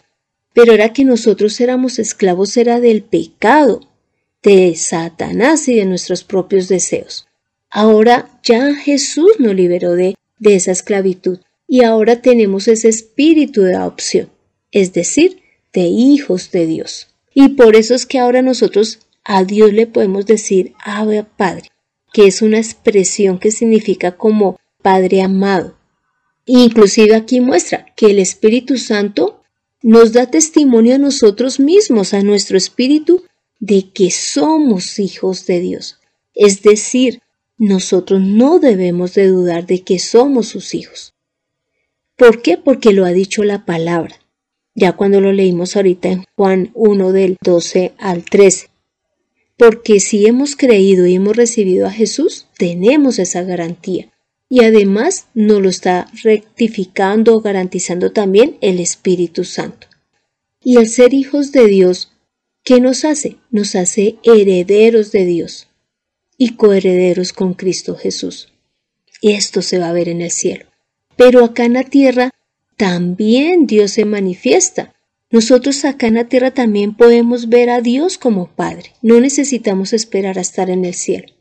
pero 0.52 0.72
era 0.72 0.92
que 0.92 1.04
nosotros 1.04 1.60
éramos 1.60 2.00
esclavos 2.00 2.56
era 2.56 2.80
del 2.80 3.02
pecado, 3.04 3.88
de 4.42 4.74
Satanás 4.74 5.68
y 5.68 5.76
de 5.76 5.84
nuestros 5.84 6.24
propios 6.24 6.66
deseos. 6.66 7.28
Ahora 7.70 8.28
ya 8.42 8.74
Jesús 8.74 9.30
nos 9.38 9.54
liberó 9.54 9.92
de, 9.92 10.16
de 10.38 10.56
esa 10.56 10.72
esclavitud 10.72 11.38
y 11.68 11.84
ahora 11.84 12.20
tenemos 12.20 12.66
ese 12.66 12.88
espíritu 12.88 13.62
de 13.62 13.76
adopción, 13.76 14.28
es 14.72 14.92
decir, 14.92 15.42
de 15.72 15.82
hijos 15.82 16.50
de 16.50 16.66
Dios. 16.66 17.08
Y 17.32 17.50
por 17.50 17.76
eso 17.76 17.94
es 17.94 18.06
que 18.06 18.18
ahora 18.18 18.42
nosotros 18.42 18.98
a 19.22 19.44
Dios 19.44 19.72
le 19.72 19.86
podemos 19.86 20.26
decir 20.26 20.72
Ave 20.84 21.24
Padre, 21.24 21.69
que 22.12 22.26
es 22.26 22.42
una 22.42 22.58
expresión 22.58 23.38
que 23.38 23.50
significa 23.50 24.16
como 24.16 24.58
Padre 24.82 25.22
amado. 25.22 25.76
Inclusive 26.46 27.14
aquí 27.14 27.40
muestra 27.40 27.86
que 27.96 28.06
el 28.06 28.18
Espíritu 28.18 28.78
Santo 28.78 29.42
nos 29.82 30.12
da 30.12 30.26
testimonio 30.26 30.96
a 30.96 30.98
nosotros 30.98 31.60
mismos, 31.60 32.12
a 32.12 32.22
nuestro 32.22 32.56
espíritu, 32.56 33.24
de 33.60 33.90
que 33.92 34.10
somos 34.10 34.98
hijos 34.98 35.46
de 35.46 35.60
Dios. 35.60 35.98
Es 36.34 36.62
decir, 36.62 37.20
nosotros 37.58 38.20
no 38.20 38.58
debemos 38.58 39.14
de 39.14 39.28
dudar 39.28 39.66
de 39.66 39.82
que 39.82 39.98
somos 39.98 40.48
sus 40.48 40.74
hijos. 40.74 41.14
¿Por 42.16 42.42
qué? 42.42 42.56
Porque 42.56 42.92
lo 42.92 43.04
ha 43.04 43.10
dicho 43.10 43.44
la 43.44 43.64
palabra. 43.64 44.16
Ya 44.74 44.92
cuando 44.92 45.20
lo 45.20 45.32
leímos 45.32 45.76
ahorita 45.76 46.08
en 46.08 46.24
Juan 46.36 46.70
1 46.74 47.12
del 47.12 47.36
12 47.42 47.94
al 47.98 48.24
13. 48.24 48.69
Porque 49.60 50.00
si 50.00 50.26
hemos 50.26 50.56
creído 50.56 51.04
y 51.04 51.16
hemos 51.16 51.36
recibido 51.36 51.86
a 51.86 51.90
Jesús, 51.90 52.46
tenemos 52.56 53.18
esa 53.18 53.42
garantía. 53.42 54.08
Y 54.48 54.64
además 54.64 55.26
nos 55.34 55.60
lo 55.60 55.68
está 55.68 56.10
rectificando 56.24 57.36
o 57.36 57.42
garantizando 57.42 58.10
también 58.10 58.56
el 58.62 58.80
Espíritu 58.80 59.44
Santo. 59.44 59.86
Y 60.64 60.78
al 60.78 60.88
ser 60.88 61.12
hijos 61.12 61.52
de 61.52 61.66
Dios, 61.66 62.10
¿qué 62.64 62.80
nos 62.80 63.04
hace? 63.04 63.36
Nos 63.50 63.74
hace 63.74 64.16
herederos 64.22 65.12
de 65.12 65.26
Dios 65.26 65.68
y 66.38 66.54
coherederos 66.54 67.34
con 67.34 67.52
Cristo 67.52 67.96
Jesús. 67.96 68.50
Esto 69.20 69.60
se 69.60 69.78
va 69.78 69.90
a 69.90 69.92
ver 69.92 70.08
en 70.08 70.22
el 70.22 70.30
cielo. 70.30 70.64
Pero 71.16 71.44
acá 71.44 71.66
en 71.66 71.74
la 71.74 71.84
tierra 71.84 72.30
también 72.78 73.66
Dios 73.66 73.90
se 73.90 74.06
manifiesta. 74.06 74.94
Nosotros 75.30 75.84
acá 75.84 76.08
en 76.08 76.14
la 76.14 76.24
tierra 76.24 76.50
también 76.50 76.96
podemos 76.96 77.48
ver 77.48 77.70
a 77.70 77.80
Dios 77.80 78.18
como 78.18 78.48
Padre. 78.48 78.92
No 79.00 79.20
necesitamos 79.20 79.92
esperar 79.92 80.38
a 80.38 80.40
estar 80.40 80.70
en 80.70 80.84
el 80.84 80.94
cielo. 80.94 81.32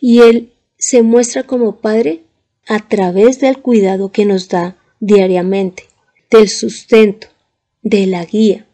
Y 0.00 0.20
Él 0.20 0.52
se 0.76 1.02
muestra 1.02 1.44
como 1.44 1.80
Padre 1.80 2.24
a 2.66 2.80
través 2.88 3.38
del 3.38 3.58
cuidado 3.58 4.10
que 4.10 4.24
nos 4.24 4.48
da 4.48 4.76
diariamente, 4.98 5.84
del 6.30 6.48
sustento, 6.48 7.28
de 7.82 8.06
la 8.06 8.24
guía, 8.24 8.66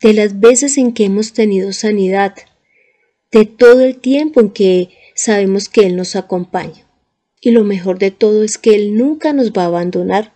de 0.00 0.12
las 0.12 0.38
veces 0.38 0.76
en 0.76 0.92
que 0.92 1.04
hemos 1.04 1.32
tenido 1.32 1.72
sanidad, 1.72 2.34
de 3.30 3.46
todo 3.46 3.80
el 3.80 3.96
tiempo 3.96 4.40
en 4.40 4.50
que 4.50 4.90
sabemos 5.14 5.70
que 5.70 5.86
Él 5.86 5.96
nos 5.96 6.14
acompaña. 6.14 6.86
Y 7.40 7.52
lo 7.52 7.64
mejor 7.64 7.98
de 7.98 8.10
todo 8.10 8.44
es 8.44 8.58
que 8.58 8.74
Él 8.74 8.96
nunca 8.96 9.32
nos 9.32 9.52
va 9.52 9.62
a 9.62 9.66
abandonar, 9.66 10.34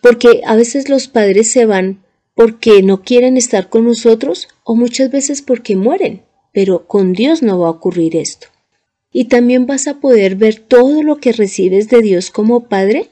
porque 0.00 0.42
a 0.46 0.54
veces 0.54 0.88
los 0.88 1.08
padres 1.08 1.50
se 1.50 1.66
van 1.66 2.04
porque 2.42 2.82
no 2.82 3.02
quieren 3.02 3.36
estar 3.36 3.68
con 3.68 3.84
nosotros 3.84 4.48
o 4.64 4.74
muchas 4.74 5.12
veces 5.12 5.42
porque 5.42 5.76
mueren, 5.76 6.22
pero 6.52 6.88
con 6.88 7.12
Dios 7.12 7.40
no 7.40 7.60
va 7.60 7.68
a 7.68 7.70
ocurrir 7.70 8.16
esto. 8.16 8.48
Y 9.12 9.26
también 9.26 9.66
vas 9.66 9.86
a 9.86 10.00
poder 10.00 10.34
ver 10.34 10.56
todo 10.56 11.04
lo 11.04 11.18
que 11.18 11.30
recibes 11.30 11.88
de 11.88 12.00
Dios 12.02 12.32
como 12.32 12.68
Padre 12.68 13.10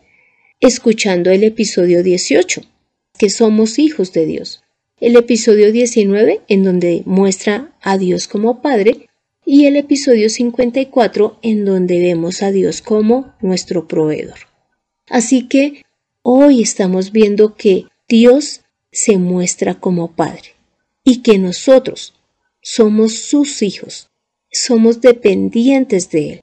escuchando 0.59 1.31
el 1.31 1.45
episodio 1.45 2.03
18, 2.03 2.63
que 3.21 3.31
somos 3.31 3.79
hijos 3.79 4.13
de 4.13 4.27
Dios. 4.27 4.65
El 4.99 5.15
episodio 5.15 5.71
19, 5.71 6.41
en 6.49 6.65
donde 6.65 7.05
muestra 7.07 7.73
a 7.83 7.99
Dios 7.99 8.27
como 8.27 8.61
Padre, 8.61 9.07
y 9.47 9.67
el 9.67 9.77
episodio 9.77 10.29
54 10.29 11.39
en 11.43 11.65
donde 11.65 12.01
vemos 12.01 12.43
a 12.43 12.51
Dios 12.51 12.83
como 12.83 13.33
nuestro 13.41 13.87
proveedor. 13.87 14.41
Así 15.09 15.47
que 15.47 15.85
hoy 16.23 16.63
estamos 16.63 17.13
viendo 17.13 17.55
que 17.55 17.85
Dios 18.09 18.63
se 18.93 19.19
muestra 19.19 19.75
como 19.75 20.13
Padre 20.13 20.55
y 21.05 21.23
que 21.23 21.39
nosotros 21.39 22.15
somos 22.61 23.15
sus 23.15 23.63
hijos, 23.63 24.11
somos 24.51 25.01
dependientes 25.01 26.11
de 26.11 26.33
Él. 26.33 26.41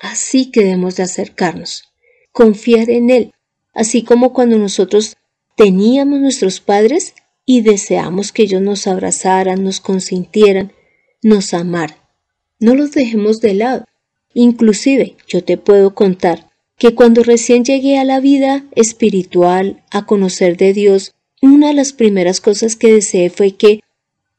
Así 0.00 0.50
que 0.50 0.60
debemos 0.60 0.96
de 0.96 1.04
acercarnos, 1.04 1.92
confiar 2.32 2.90
en 2.90 3.10
Él, 3.10 3.32
así 3.72 4.02
como 4.02 4.32
cuando 4.32 4.58
nosotros 4.58 5.16
teníamos 5.56 6.20
nuestros 6.20 6.60
padres 6.60 7.14
y 7.46 7.60
deseamos 7.60 8.32
que 8.32 8.42
ellos 8.42 8.62
nos 8.62 8.86
abrazaran, 8.86 9.62
nos 9.62 9.80
consintieran, 9.80 10.72
nos 11.22 11.54
amaran. 11.54 11.96
No 12.58 12.74
los 12.74 12.92
dejemos 12.92 13.40
de 13.40 13.54
lado. 13.54 13.84
Inclusive 14.32 15.16
yo 15.28 15.44
te 15.44 15.56
puedo 15.58 15.94
contar 15.94 16.50
que 16.76 16.94
cuando 16.94 17.22
recién 17.22 17.64
llegué 17.64 17.98
a 17.98 18.04
la 18.04 18.20
vida 18.20 18.64
espiritual, 18.74 19.84
a 19.90 20.06
conocer 20.06 20.56
de 20.56 20.72
Dios, 20.72 21.13
una 21.46 21.68
de 21.68 21.74
las 21.74 21.92
primeras 21.92 22.40
cosas 22.40 22.76
que 22.76 22.92
deseé 22.92 23.30
fue 23.30 23.52
que 23.52 23.80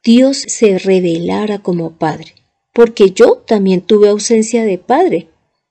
Dios 0.02 0.38
se 0.46 0.78
revelara 0.78 1.58
como 1.58 1.92
Padre, 1.98 2.34
porque 2.72 3.10
yo 3.10 3.42
también 3.46 3.80
tuve 3.80 4.08
ausencia 4.08 4.64
de 4.64 4.78
Padre. 4.78 5.28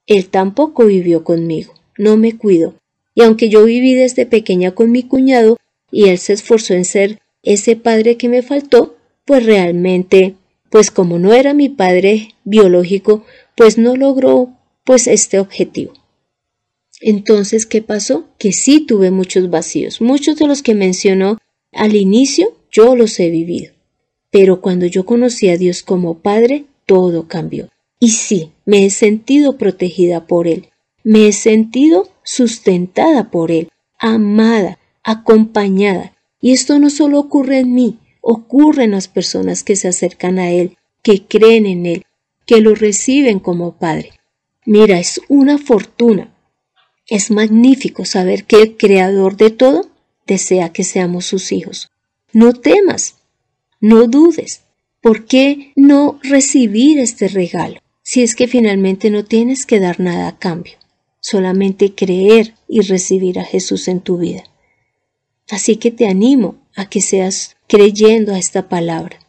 Él 0.08 0.28
tampoco 0.28 0.86
vivió 0.86 1.24
conmigo, 1.24 1.74
no 1.98 2.18
me 2.18 2.38
cuidó. 2.38 2.76
Y 3.16 3.24
aunque 3.24 3.50
yo 3.50 3.64
viví 3.64 3.96
desde 3.96 4.26
pequeña 4.26 4.72
con 4.72 4.92
mi 4.92 5.04
cuñado 5.04 5.58
y 5.90 6.10
él 6.10 6.18
se 6.18 6.34
esforzó 6.34 6.74
en 6.74 6.86
ser 6.86 7.20
ese 7.44 7.76
padre 7.76 8.18
que 8.18 8.28
me 8.28 8.42
faltó, 8.42 8.98
pues 9.24 9.46
realmente, 9.46 10.36
pues 10.70 10.92
como 10.92 11.18
no 11.18 11.34
era 11.34 11.54
mi 11.54 11.70
padre 11.70 12.36
biológico, 12.44 13.24
pues 13.56 13.78
no 13.78 13.96
logró 13.96 14.50
pues 14.84 15.08
este 15.08 15.40
objetivo. 15.40 15.94
Entonces, 17.02 17.66
¿qué 17.66 17.82
pasó? 17.82 18.30
Que 18.38 18.52
sí 18.52 18.86
tuve 18.86 19.12
muchos 19.12 19.50
vacíos. 19.50 20.02
Muchos 20.02 20.38
de 20.38 20.48
los 20.48 20.64
que 20.64 20.76
mencionó 20.76 21.38
al 21.72 21.96
inicio, 21.96 22.56
yo 22.72 22.96
los 22.96 23.20
he 23.20 23.30
vivido. 23.30 23.74
Pero 24.32 24.62
cuando 24.62 24.86
yo 24.86 25.06
conocí 25.06 25.50
a 25.50 25.58
Dios 25.58 25.84
como 25.84 26.20
Padre, 26.20 26.66
todo 26.86 27.28
cambió. 27.28 27.70
Y 28.00 28.10
sí, 28.10 28.52
me 28.66 28.86
he 28.86 28.90
sentido 28.90 29.58
protegida 29.58 30.28
por 30.28 30.48
Él. 30.48 30.70
Me 31.04 31.28
he 31.28 31.32
sentido 31.34 32.10
sustentada 32.24 33.30
por 33.30 33.52
Él, 33.52 33.70
amada, 34.00 34.80
acompañada. 35.04 36.14
Y 36.42 36.52
esto 36.52 36.80
no 36.80 36.90
solo 36.90 37.20
ocurre 37.20 37.60
en 37.60 37.74
mí, 37.74 38.00
ocurre 38.22 38.84
en 38.86 38.92
las 38.92 39.08
personas 39.08 39.64
que 39.64 39.76
se 39.76 39.88
acercan 39.88 40.40
a 40.40 40.52
Él, 40.52 40.78
que 41.02 41.26
creen 41.26 41.66
en 41.66 41.86
Él, 41.86 42.06
que 42.46 42.62
lo 42.62 42.76
reciben 42.76 43.40
como 43.40 43.78
Padre. 43.78 44.12
Mira, 44.66 45.00
es 45.00 45.22
una 45.30 45.58
fortuna 45.58 46.35
es 47.08 47.32
magnífico 47.32 48.06
saber 48.06 48.46
que 48.46 48.62
el 48.62 48.78
Creador 48.78 49.38
de 49.38 49.52
todo 49.52 49.90
desea 50.26 50.72
que 50.74 50.84
seamos 50.84 51.26
sus 51.26 51.52
hijos. 51.52 51.90
No 52.34 52.54
temas, 52.54 53.16
no 53.80 54.08
dudes. 54.08 54.62
¿Por 55.02 55.26
qué 55.26 55.72
no 55.76 56.20
recibir 56.24 56.98
este 56.98 57.28
regalo? 57.28 57.80
Si 58.02 58.24
es 58.24 58.36
que 58.36 58.48
finalmente 58.48 59.10
no 59.10 59.24
tienes 59.24 59.66
que 59.66 59.80
dar 59.80 60.00
nada 60.00 60.28
a 60.28 60.38
cambio, 60.40 60.74
solamente 61.20 61.94
creer 61.94 62.56
y 62.68 62.82
recibir 62.82 63.40
a 63.40 63.44
Jesús 63.44 63.88
en 63.88 64.02
tu 64.02 64.18
vida. 64.18 64.44
Así 65.50 65.76
que 65.76 65.92
te 65.92 66.08
animo 66.08 66.56
a 66.76 66.90
que 66.90 67.02
seas 67.02 67.56
creyendo 67.68 68.34
a 68.34 68.40
esta 68.40 68.68
palabra, 68.68 69.20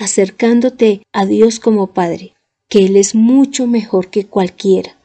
acercándote 0.00 1.02
a 1.12 1.26
Dios 1.26 1.60
como 1.60 1.92
Padre, 1.92 2.34
que 2.68 2.84
Él 2.84 2.96
es 2.96 3.14
mucho 3.14 3.66
mejor 3.66 4.10
que 4.10 4.26
cualquiera, 4.26 4.97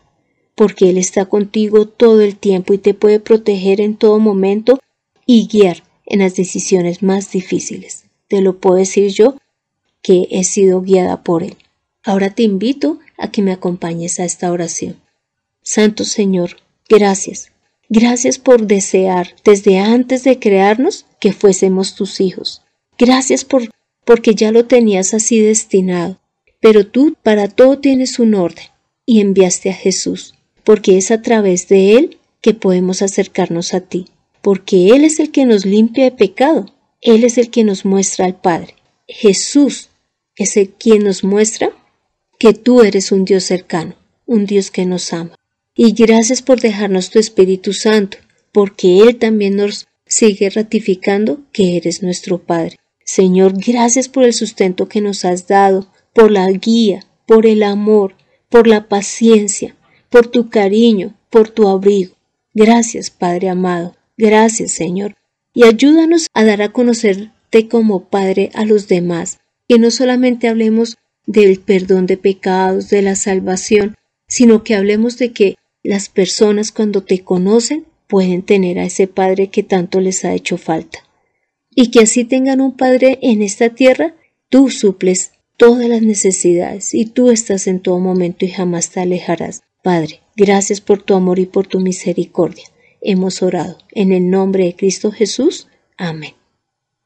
porque 0.56 0.90
Él 0.90 0.98
está 0.98 1.26
contigo 1.26 1.88
todo 1.88 2.22
el 2.22 2.38
tiempo 2.38 2.74
y 2.74 2.78
te 2.78 2.94
puede 2.94 3.20
proteger 3.20 3.82
en 3.82 3.96
todo 3.96 4.20
momento 4.20 4.80
y 5.26 5.48
guiar 5.48 5.84
en 6.06 6.20
las 6.20 6.36
decisiones 6.36 7.02
más 7.02 7.32
difíciles. 7.32 8.06
Te 8.28 8.42
lo 8.42 8.60
puedo 8.60 8.76
decir 8.76 9.12
yo, 9.12 9.38
que 10.02 10.28
he 10.32 10.44
sido 10.44 10.82
guiada 10.82 11.24
por 11.24 11.44
Él. 11.44 11.56
Ahora 12.04 12.36
te 12.36 12.44
invito 12.44 13.00
a 13.18 13.32
que 13.32 13.42
me 13.42 13.54
acompañes 13.54 14.20
a 14.20 14.26
esta 14.26 14.52
oración. 14.52 15.00
Santo 15.62 16.04
Señor, 16.04 16.58
gracias. 16.90 17.52
Gracias 17.90 18.38
por 18.38 18.68
desear 18.68 19.36
desde 19.46 19.80
antes 19.80 20.24
de 20.24 20.40
crearnos 20.40 21.06
que 21.20 21.32
fuésemos 21.32 21.96
tus 21.96 22.20
hijos. 22.20 22.62
Gracias 22.98 23.46
por 23.46 23.70
porque 24.06 24.36
ya 24.36 24.52
lo 24.52 24.66
tenías 24.66 25.14
así 25.14 25.40
destinado. 25.40 26.20
Pero 26.60 26.88
tú 26.88 27.16
para 27.24 27.48
todo 27.48 27.80
tienes 27.80 28.20
un 28.20 28.36
orden 28.36 28.66
y 29.06 29.22
enviaste 29.22 29.70
a 29.70 29.74
Jesús 29.74 30.34
porque 30.64 30.98
es 30.98 31.12
a 31.12 31.22
través 31.22 31.68
de 31.68 31.98
Él 31.98 32.18
que 32.42 32.54
podemos 32.54 33.02
acercarnos 33.02 33.74
a 33.74 33.82
ti, 33.82 34.08
porque 34.42 34.90
Él 34.90 35.04
es 35.04 35.20
el 35.20 35.32
que 35.32 35.46
nos 35.46 35.66
limpia 35.66 36.06
de 36.06 36.12
pecado, 36.12 36.74
Él 37.02 37.24
es 37.24 37.38
el 37.38 37.50
que 37.50 37.64
nos 37.64 37.86
muestra 37.86 38.26
al 38.26 38.36
Padre. 38.36 38.76
Jesús 39.08 39.90
es 40.36 40.58
el 40.58 40.70
quien 40.70 41.04
nos 41.04 41.24
muestra 41.24 41.72
que 42.40 42.54
tú 42.54 42.82
eres 42.82 43.12
un 43.12 43.26
Dios 43.26 43.44
cercano, 43.44 43.96
un 44.26 44.46
Dios 44.46 44.72
que 44.72 44.86
nos 44.86 45.14
ama. 45.14 45.36
Y 45.76 45.94
gracias 45.94 46.42
por 46.42 46.60
dejarnos 46.60 47.10
tu 47.10 47.20
Espíritu 47.20 47.74
Santo, 47.74 48.18
porque 48.52 49.00
Él 49.00 49.18
también 49.18 49.56
nos 49.56 49.88
sigue 50.06 50.50
ratificando 50.50 51.40
que 51.52 51.78
eres 51.78 52.04
nuestro 52.04 52.40
Padre. 52.44 52.78
Señor, 53.06 53.54
gracias 53.56 54.08
por 54.08 54.24
el 54.24 54.34
sustento 54.34 54.88
que 54.88 55.02
nos 55.02 55.26
has 55.26 55.48
dado, 55.48 55.88
por 56.14 56.32
la 56.32 56.50
guía, 56.52 57.06
por 57.26 57.46
el 57.46 57.64
amor, 57.64 58.16
por 58.50 58.68
la 58.68 58.88
paciencia, 58.88 59.76
por 60.14 60.28
tu 60.28 60.48
cariño, 60.48 61.16
por 61.32 61.50
tu 61.50 61.68
abrigo. 61.68 62.14
Gracias, 62.54 63.10
Padre 63.10 63.50
amado. 63.50 63.96
Gracias, 64.16 64.72
Señor. 64.72 65.16
Y 65.56 65.64
ayúdanos 65.64 66.28
a 66.36 66.44
dar 66.44 66.62
a 66.62 66.72
conocerte 66.72 67.68
como 67.68 68.10
Padre 68.10 68.52
a 68.54 68.64
los 68.64 68.88
demás, 68.88 69.40
que 69.68 69.80
no 69.80 69.90
solamente 69.90 70.48
hablemos 70.48 70.98
del 71.26 71.60
perdón 71.60 72.06
de 72.06 72.18
pecados, 72.18 72.92
de 72.92 73.02
la 73.02 73.16
salvación, 73.16 73.96
sino 74.28 74.64
que 74.64 74.76
hablemos 74.76 75.18
de 75.18 75.32
que 75.32 75.56
las 75.82 76.10
personas 76.10 76.72
cuando 76.72 77.02
te 77.02 77.24
conocen 77.24 77.88
pueden 78.06 78.44
tener 78.44 78.78
a 78.78 78.86
ese 78.86 79.08
Padre 79.08 79.48
que 79.48 79.64
tanto 79.64 80.00
les 80.00 80.24
ha 80.26 80.36
hecho 80.36 80.60
falta. 80.60 81.00
Y 81.74 81.90
que 81.90 82.02
así 82.02 82.24
tengan 82.24 82.62
un 82.62 82.78
Padre 82.78 83.18
en 83.24 83.42
esta 83.42 83.70
tierra, 83.70 84.14
tú 84.50 84.70
suples 84.70 85.32
todas 85.58 85.90
las 85.90 86.04
necesidades 86.04 86.94
y 86.94 87.08
tú 87.08 87.32
estás 87.32 87.66
en 87.66 87.80
todo 87.80 87.98
momento 87.98 88.46
y 88.46 88.50
jamás 88.50 88.92
te 88.92 89.00
alejarás. 89.00 89.64
Padre, 89.84 90.22
gracias 90.38 90.80
por 90.80 91.02
tu 91.02 91.14
amor 91.14 91.40
y 91.40 91.46
por 91.46 91.68
tu 91.68 91.82
misericordia. 91.82 92.64
Hemos 93.02 93.44
orado. 93.44 93.78
En 93.92 94.14
el 94.14 94.30
nombre 94.30 94.64
de 94.64 94.78
Cristo 94.78 95.12
Jesús. 95.12 95.68
Amén. 95.98 96.36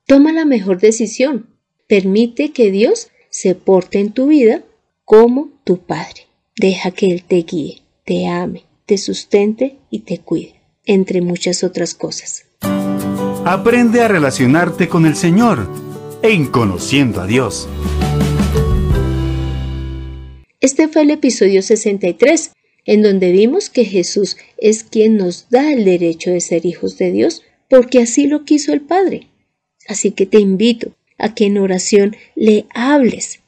Toma 0.05 0.31
la 0.31 0.45
mejor 0.45 0.79
decisión. 0.79 1.47
Permite 1.87 2.51
que 2.51 2.69
Dios 2.69 3.07
se 3.31 3.55
porte 3.55 3.99
en 3.99 4.11
tu 4.11 4.27
vida 4.27 4.61
como 5.05 5.49
tu 5.63 5.79
Padre. 5.79 6.27
Deja 6.55 6.91
que 6.91 7.07
Él 7.07 7.23
te 7.23 7.37
guíe, 7.37 7.81
te 8.05 8.27
ame, 8.27 8.63
te 8.85 8.99
sustente 8.99 9.77
y 9.89 9.99
te 9.99 10.19
cuide, 10.19 10.61
entre 10.85 11.21
muchas 11.21 11.63
otras 11.63 11.95
cosas. 11.95 12.45
Aprende 13.43 14.01
a 14.01 14.07
relacionarte 14.07 14.87
con 14.87 15.07
el 15.07 15.15
Señor 15.15 15.67
en 16.21 16.45
Conociendo 16.45 17.21
a 17.21 17.25
Dios. 17.25 17.67
Este 20.59 20.87
fue 20.87 21.03
el 21.03 21.11
episodio 21.11 21.61
63 21.61 22.51
en 22.87 23.03
donde 23.03 23.31
vimos 23.31 23.69
que 23.69 23.85
Jesús 23.85 24.37
es 24.57 24.83
quien 24.83 25.17
nos 25.17 25.49
da 25.49 25.71
el 25.71 25.85
derecho 25.85 26.31
de 26.31 26.41
ser 26.41 26.65
hijos 26.65 26.97
de 26.97 27.11
Dios, 27.11 27.43
porque 27.69 27.99
así 27.99 28.25
lo 28.25 28.45
quiso 28.45 28.73
el 28.73 28.81
Padre. 28.81 29.27
Así 29.87 30.11
que 30.11 30.25
te 30.25 30.39
invito 30.39 30.93
a 31.19 31.35
que 31.35 31.45
en 31.45 31.57
oración 31.57 32.15
le 32.35 32.65
hables 32.73 33.41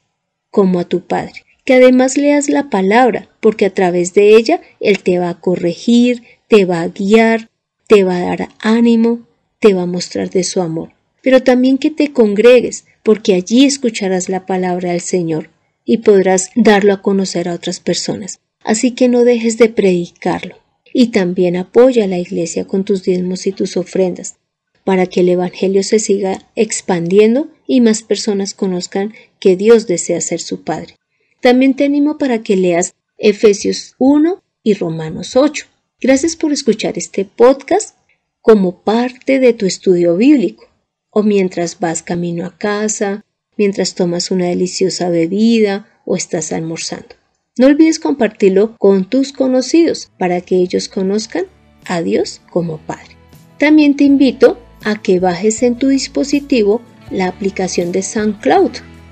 como 0.50 0.78
a 0.78 0.84
tu 0.84 1.00
Padre, 1.00 1.44
que 1.64 1.74
además 1.74 2.16
leas 2.16 2.48
la 2.48 2.68
palabra, 2.68 3.30
porque 3.40 3.64
a 3.64 3.74
través 3.74 4.12
de 4.14 4.36
ella 4.36 4.60
Él 4.78 5.02
te 5.02 5.18
va 5.18 5.30
a 5.30 5.40
corregir, 5.40 6.22
te 6.46 6.66
va 6.66 6.82
a 6.82 6.88
guiar, 6.88 7.48
te 7.86 8.04
va 8.04 8.16
a 8.16 8.20
dar 8.20 8.48
ánimo, 8.60 9.26
te 9.58 9.72
va 9.72 9.82
a 9.82 9.86
mostrar 9.86 10.30
de 10.30 10.44
su 10.44 10.60
amor. 10.60 10.92
Pero 11.22 11.42
también 11.42 11.78
que 11.78 11.90
te 11.90 12.12
congregues, 12.12 12.84
porque 13.02 13.34
allí 13.34 13.64
escucharás 13.64 14.28
la 14.28 14.44
palabra 14.44 14.92
del 14.92 15.00
Señor 15.00 15.48
y 15.84 15.98
podrás 15.98 16.50
darlo 16.54 16.92
a 16.92 17.02
conocer 17.02 17.48
a 17.48 17.54
otras 17.54 17.80
personas. 17.80 18.40
Así 18.62 18.92
que 18.92 19.08
no 19.08 19.24
dejes 19.24 19.58
de 19.58 19.68
predicarlo. 19.68 20.56
Y 20.92 21.08
también 21.08 21.56
apoya 21.56 22.04
a 22.04 22.08
la 22.08 22.18
iglesia 22.18 22.66
con 22.66 22.84
tus 22.84 23.04
diezmos 23.04 23.46
y 23.46 23.52
tus 23.52 23.76
ofrendas, 23.76 24.36
para 24.84 25.06
que 25.06 25.20
el 25.20 25.28
Evangelio 25.28 25.82
se 25.82 26.00
siga 26.00 26.48
expandiendo 26.56 27.48
y 27.66 27.80
más 27.80 28.02
personas 28.02 28.54
conozcan 28.54 29.14
que 29.38 29.56
Dios 29.56 29.86
desea 29.86 30.20
ser 30.20 30.40
su 30.40 30.64
Padre. 30.64 30.96
También 31.40 31.74
te 31.74 31.84
animo 31.84 32.18
para 32.18 32.42
que 32.42 32.56
leas 32.56 32.94
Efesios 33.18 33.94
1 33.98 34.42
y 34.62 34.74
Romanos 34.74 35.36
8. 35.36 35.66
Gracias 36.00 36.34
por 36.34 36.52
escuchar 36.52 36.98
este 36.98 37.24
podcast 37.24 37.96
como 38.40 38.82
parte 38.82 39.38
de 39.38 39.52
tu 39.52 39.66
estudio 39.66 40.16
bíblico, 40.16 40.68
o 41.10 41.22
mientras 41.22 41.78
vas 41.78 42.02
camino 42.02 42.46
a 42.46 42.56
casa, 42.56 43.24
mientras 43.56 43.94
tomas 43.94 44.30
una 44.30 44.46
deliciosa 44.46 45.10
bebida 45.10 46.02
o 46.04 46.16
estás 46.16 46.52
almorzando. 46.52 47.19
No 47.60 47.66
olvides 47.66 47.98
compartirlo 47.98 48.74
con 48.78 49.04
tus 49.04 49.34
conocidos 49.34 50.10
para 50.16 50.40
que 50.40 50.56
ellos 50.56 50.88
conozcan 50.88 51.44
a 51.84 52.00
Dios 52.00 52.40
como 52.48 52.78
Padre. 52.78 53.18
También 53.58 53.96
te 53.96 54.04
invito 54.04 54.58
a 54.82 55.02
que 55.02 55.20
bajes 55.20 55.62
en 55.62 55.74
tu 55.74 55.88
dispositivo 55.88 56.80
la 57.10 57.26
aplicación 57.26 57.92
de 57.92 58.00
SoundCloud 58.00 58.70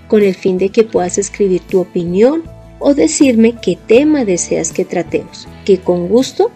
con 0.08 0.22
el 0.22 0.34
fin 0.34 0.56
de 0.56 0.70
que 0.70 0.82
puedas 0.82 1.18
escribir 1.18 1.61
tu 1.61 1.78
opinión 1.78 2.44
o 2.78 2.94
decirme 2.94 3.54
qué 3.61 3.76
tema 3.87 4.24
deseas 4.24 4.72
que 4.72 4.87
tratemos, 4.87 5.46
que 5.66 5.80
con 5.80 6.08
gusto 6.08 6.50